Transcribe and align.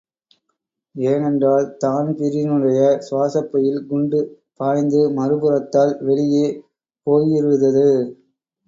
ஏனென்றால் 0.95 1.67
தான்பிரீனுடைய 1.83 2.79
சுவாசப்பையில் 3.07 3.79
குண்டு 3.85 4.21
பாய்ந்து 4.59 5.03
மறுபுறத்தால் 5.19 5.95
வெளியே 6.01 6.47
போயிருதது. 7.07 7.89